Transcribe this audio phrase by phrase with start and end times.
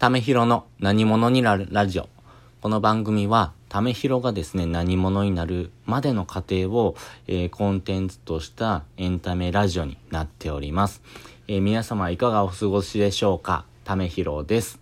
[0.00, 2.08] ためひろの何者になるラジオ。
[2.62, 11.02] この番組は、ためひろがですね、何者になるまでの過程を、えー、コンテンツとしたエンタメラジオになっております。
[11.48, 13.66] えー、皆様いかがお過ごしでしょうか？
[13.84, 14.80] ためひろです。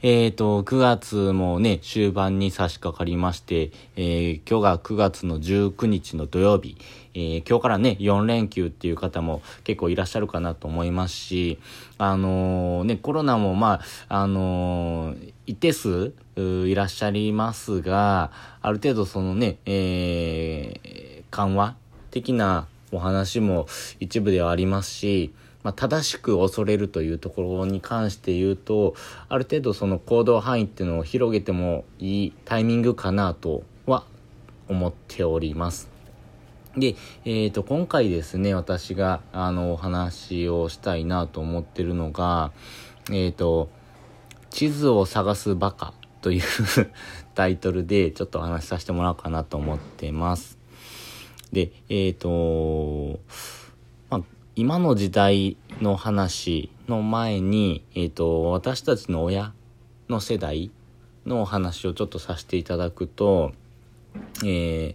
[0.00, 6.76] えっ、ー、と、9月もね、終盤に差し掛かりまして、えー、今日が9月の19日の土曜日、
[7.14, 11.58] えー、今日からね、4連休っていう方も結構いらっしゃるかなと思いますし、
[11.98, 15.16] あのね、コロナもまあ、あの
[15.46, 18.30] 一定数いらっしゃいますが、
[18.62, 21.74] ある程度そのね、え緩和
[22.12, 23.66] 的なお話も
[23.98, 25.32] 一部ではありますし、
[25.68, 28.94] まあ、正しく恐れるというところに関して言うと
[29.28, 34.04] ある程度その行動範囲っていうのを広げてもいいタイミングかなとは
[34.66, 35.90] 思っております。
[36.74, 42.52] で、えっ、ー、と、今回ですね、私が、あの、お話をしたいなと思ってるのが、
[43.10, 43.68] えっ、ー、と、
[44.50, 46.42] 地図を探すバカという
[47.34, 50.58] タイトルで、ちょっとお話しさせてもらおうかなと思ってます。
[51.50, 53.20] で、えっ、ー、と、
[54.58, 59.52] 今の時代の話の前に、えっ、ー、と、私たちの親
[60.08, 60.72] の世代
[61.24, 63.52] の話をちょっとさせていただくと、
[64.44, 64.94] えー、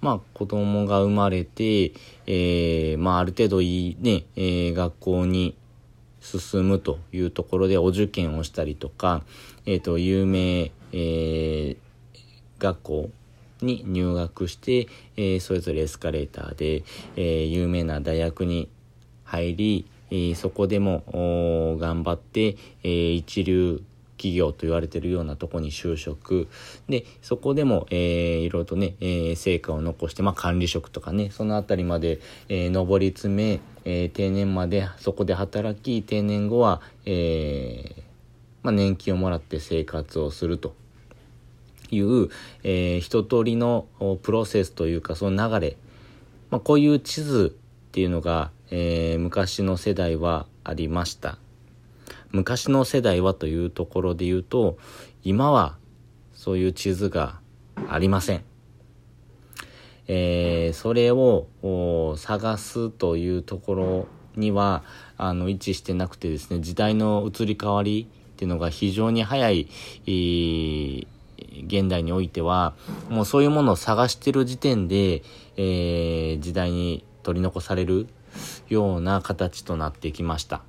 [0.00, 1.92] まあ子供が生まれて、
[2.26, 5.58] えー、まあある程度いいね、えー、学校に
[6.22, 9.24] 進むというところでお受験をしたりとか、
[9.66, 11.76] えっ、と、有名、えー、
[12.58, 13.10] 学校
[13.60, 16.82] に入学して、えー、それぞれエスカレーターで、
[17.16, 18.70] えー、有名な大学に
[19.32, 21.04] 入り、えー、そこでも
[21.80, 23.82] 頑張って、えー、一流
[24.18, 26.48] 企業と言われてるようなとこに就職。
[26.86, 38.02] でそこでも、えー、いろいろとね、えー、成果を残して、まあ、管理職とかねその辺りまで、えー、上り詰め、えー、定年までそこで働き定年後は、えー
[38.62, 40.74] まあ、年金をもらって生活をすると。
[41.94, 42.30] いう、
[42.62, 43.86] えー、一通りの
[44.22, 45.76] プロセスというかその流れ、
[46.50, 51.36] まあ、こういう地図っていうのが、えー、昔の世代はありました。
[52.30, 54.78] 昔の世代はというところで言うと、
[55.22, 55.76] 今は
[56.32, 57.38] そういう地図が
[57.88, 58.44] ありません。
[60.08, 61.46] えー、それを
[62.16, 64.82] 探すというところには
[65.18, 69.68] あの位置してなくてですね時代の移り変わりっていうのが非常に早い、
[70.06, 71.06] えー、
[71.66, 72.74] 現代においては
[73.10, 75.22] もうそういうものを探してる時点で、
[75.56, 78.08] えー、時代に取り残される
[78.68, 80.62] ような形となってきました。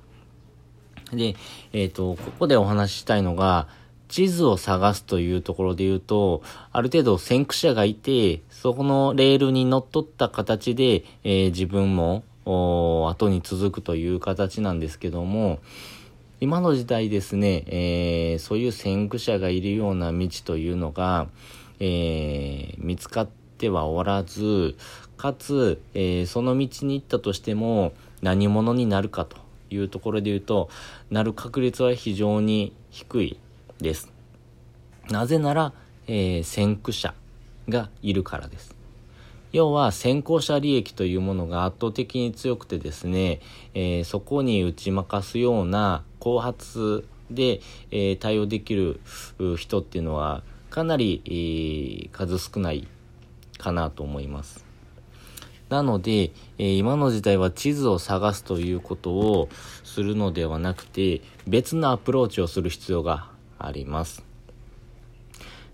[1.12, 1.36] で、
[1.72, 3.68] えっ、ー、と、ここでお話ししたいのが、
[4.08, 6.42] 地図を探すというところで言うと、
[6.72, 15.60] ある程度先駆者がいて、そこのレールに乗っ取った形で、えー、自分も後に続くという形なんですけども、
[16.40, 21.28] 今の時代ですね、えー、そういう先駆者がいるような道というのが、
[21.80, 24.76] えー、見つかってはおらず、
[25.24, 29.38] かつ、えー、その道に行ったとしても何者になるかと
[29.70, 30.68] いうところで言うと、
[31.10, 33.38] なる確率は非常に低い
[33.80, 34.12] です。
[35.08, 35.72] なぜなら、
[36.08, 37.14] えー、先駆者
[37.70, 38.76] がいるからです。
[39.52, 43.40] 要は先行者利益というものが圧倒的に強くてですね、
[43.72, 49.00] えー、そこに打ち負かすような後発で、えー、対応できる
[49.56, 52.86] 人っていうのはかなり、えー、数少ない
[53.56, 54.73] かなと思います。
[55.68, 59.48] なので、えー、今の時代は地図を探すということを
[59.82, 64.24] するのではなくて、別のアプローチをする必要があります。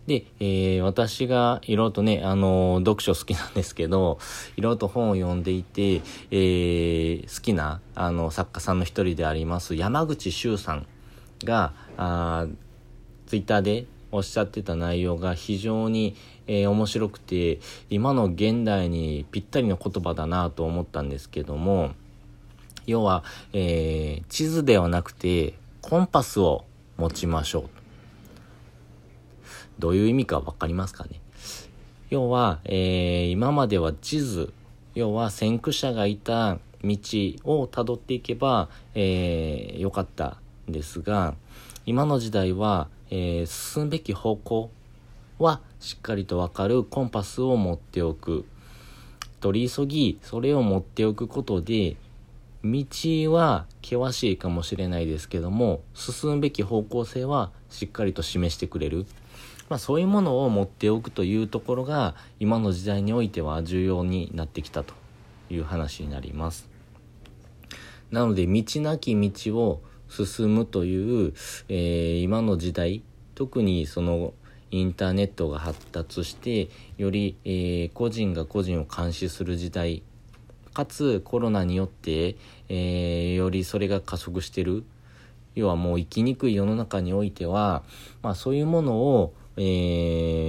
[0.06, 4.19] で、えー、私がいろいろとね、あのー、読書好きなんですけど、
[4.56, 10.87] いろいろと本を読んでいて、えー、好きな、あの、作家さんの一人であります、山口周さん
[11.45, 12.47] が、あ
[13.27, 16.16] ツイッターでおっしゃってた内容が非常に、
[16.47, 17.60] えー、面白くて
[17.91, 21.93] 今の現代にぴったりの言葉だなと思ったんですけども
[22.87, 23.22] 要は、
[23.53, 26.65] えー、地図ではなくてコンパスを
[26.97, 27.71] 持ちましょう。
[29.78, 31.21] どういう意味か分かりますかね？
[32.10, 34.53] 要は、えー、今までは地図
[34.95, 36.98] 要は先駆者がいた道
[37.45, 41.34] をたどっていけば、えー、よかったんですが
[41.86, 44.71] 今の時代はえー、進むべき方向
[45.39, 48.45] はしっかりとわかるコンパスを持っておく。
[49.41, 51.97] 取り急ぎ、それを持っておくことで、
[52.62, 52.84] 道
[53.33, 59.07] は険しいかもしれないですけども、進むべき方向性はしっかりと示してくれる。
[59.71, 64.95] まあそういうものを持っておくというところが、今の時代においては重要になってきたと
[65.48, 66.68] いう話になります。
[68.10, 69.80] なので、道なき道を
[70.10, 71.33] 進むという、
[71.68, 73.03] えー、今の時代
[73.34, 74.34] 特にその
[74.71, 76.68] インターネットが発達して
[76.98, 80.03] より、えー、個人が個人を監視する時代
[80.74, 82.36] かつコロナによって、
[82.68, 84.84] えー、よりそれが加速してる
[85.54, 87.83] 要はもう生きにくい世の中においては、
[88.22, 89.62] まあ、そういうものを、え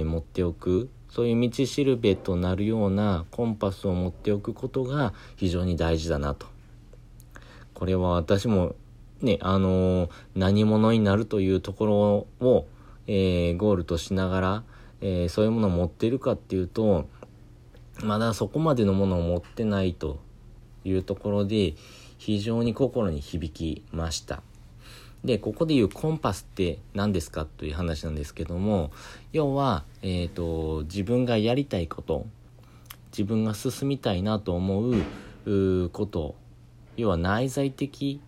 [0.02, 6.46] ー、持っておくそういう道しるべとなるようなコンパスを持っておくことが非常に大事だなと。
[7.74, 8.76] これは私も
[9.24, 12.66] ね、あのー、何者になるというところを、
[13.06, 14.62] えー、ゴールとしながら、
[15.00, 17.08] えー、そういうものを持ってるかっていうと、
[18.02, 20.18] まだそこまでのものを持ってないと
[20.84, 21.74] いうところで、
[22.18, 24.42] 非常に心に響きました。
[25.24, 28.92] で、ここで言うコンパスって何ですかという話なんですけども、
[29.32, 32.26] 要は、えっ、と、自分がやりたいこと、
[33.10, 34.90] 自分が進みたいなと思
[35.46, 36.36] うこと、
[36.96, 38.20] 要は内在的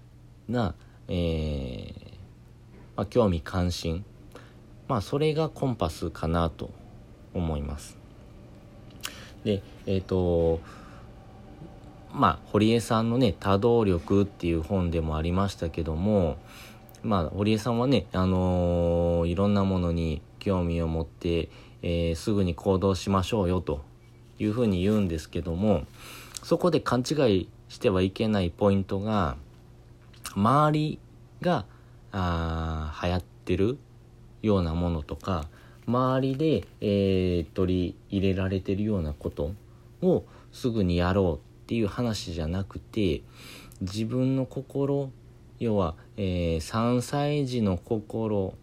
[0.49, 0.75] な、
[1.09, 1.95] えー、
[2.97, 4.05] まあ、興味関心、
[4.89, 6.71] まあ、それがコンパスかなと
[7.33, 7.97] 思います。
[9.45, 10.61] で、えっ、ー、と、
[12.13, 16.37] まあ、堀江さんのね、多動力っていう本でもありましたけども、
[17.03, 21.49] まあ、堀江さんはね、あのー、いろんなものに興味を持って、
[21.83, 23.85] えー、すぐに行動しましょうよと
[24.39, 25.85] いうふうに言うんですけども、
[26.43, 29.37] そこで勘違いしてはいけないポイントが、
[30.35, 30.99] 周り
[31.41, 31.67] が、
[32.13, 33.79] あ流行ってる
[34.43, 35.49] ようなものとか、
[35.87, 39.53] 周りで、えー、取り入れられてるようなこと
[40.03, 43.23] をすぐにやろうっていう話じゃなくて、
[43.81, 45.11] 自分の心
[45.61, 48.55] 要は、えー、3歳児の心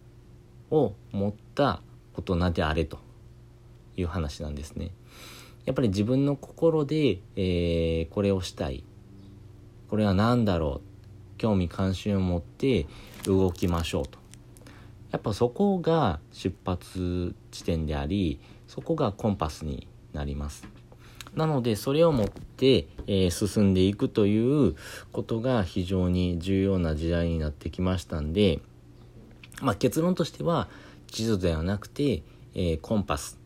[0.70, 1.80] を持った
[2.14, 2.98] 大人であれと
[3.96, 4.90] いう話なんですね。
[5.64, 8.84] やっぱり自分の心で、えー、これをしたい。
[9.88, 10.91] これは何だろう。
[11.42, 12.86] 興味関心を持って
[13.24, 14.20] 動きましょうと。
[15.10, 20.68] やっぱそこが出発地点であり、そこがコンパスになります。
[21.34, 24.76] なのでそれを持って、えー、進んでいくという
[25.10, 28.60] ことが非常に重要な時代になってきましたんで、
[29.62, 30.68] まあ、結論としては
[31.08, 32.22] 地図ではなくて、
[32.54, 33.40] えー、コンパス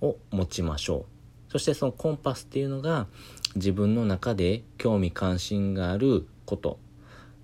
[0.00, 1.04] を持ちましょ
[1.48, 3.08] うそしてそのコンパスっていうのが
[3.56, 6.78] 自分の中で興味関心があること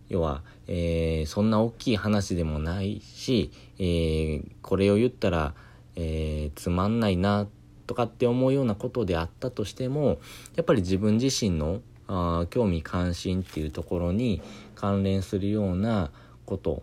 [0.09, 5.55] 要は、えー、そんな大きい話でもないし、えー、これを言ったら、
[5.97, 7.47] えー、つまんないな
[7.87, 10.19] とかって思うようなことであったとしても
[10.57, 14.43] やっぱり自分自身のあ興味関心っていうところに
[14.75, 16.11] 関連するような
[16.45, 16.83] こと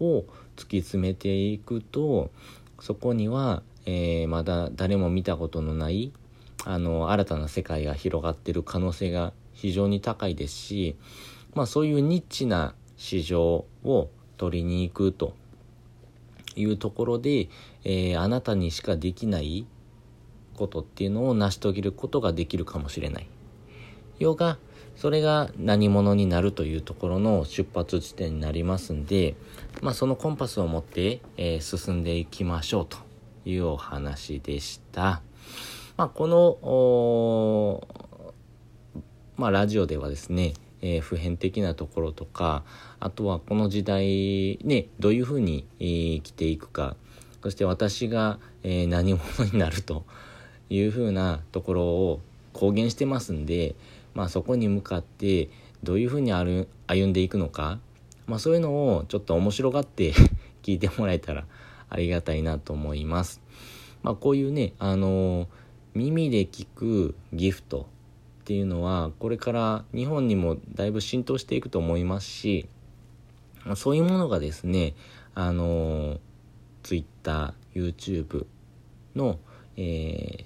[0.00, 0.24] を
[0.56, 2.30] 突き詰めていくと
[2.80, 6.12] そこには、えー、まだ誰も見たことのない
[6.64, 10.96] あの新たな世界が広がってる可能性が非常に高いですし、
[11.54, 15.34] まあ、そういうニッチな市場を取りに行くと
[16.56, 17.48] いうところで、
[17.84, 19.66] えー、あなたにしかできない
[20.54, 23.26] ことっていうのを成し遂げることができるかもしれない。
[24.18, 24.58] 要が、
[24.96, 29.34] それが何者になるというところの出発地点になりますんで、
[29.82, 32.98] まあそのコンパスを持って、えー、進んでいきましょうと
[33.44, 35.20] いうお話でした。
[35.96, 37.88] まあこの、
[39.36, 40.54] まあラジオではですね、
[40.86, 42.62] えー、普遍的なところとか、
[43.00, 46.94] あとはこの時代ね、どういうふうに、えー、生きていくか、
[47.42, 50.04] そして私が、えー、何者になると
[50.68, 52.20] いうふうなところを
[52.52, 53.74] 公言してますんで、
[54.12, 55.48] まあ、そこに向かって
[55.82, 56.66] どういうふうに歩
[57.06, 57.78] んでいくのか、
[58.26, 60.12] まあ、そういうのをちょっと面白がって
[60.62, 61.46] 聞いてもらえたら
[61.88, 63.40] ありがたいなと思います。
[64.02, 65.48] まあ、こういうね、あの
[65.94, 67.86] 耳で聞くギフト
[68.44, 72.68] っていうのはこれから日本にもだいぶ浸透していくと思いますし
[73.74, 74.94] そういうものがですね
[75.34, 76.18] あの
[76.82, 78.44] Twitter、YouTube
[79.16, 79.38] の、
[79.78, 80.44] えー、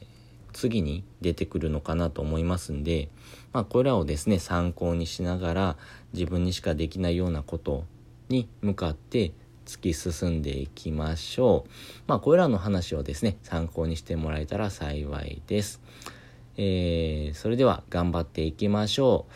[0.52, 3.08] 次に出てくるのかなと思いますんで、
[3.52, 5.76] まあ、これらをですね参考にしながら
[6.12, 7.82] 自分にしかできないようなこと
[8.28, 9.32] に向かって
[9.66, 11.70] 突き進んでいきましょう。
[12.06, 15.82] まあ、これらの話をですね、参考にしてもらえたら幸いです。
[16.58, 19.26] えー、それでは頑張っていきましょ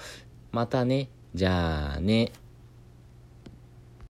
[0.52, 0.56] う。
[0.56, 2.32] またね、じゃあね。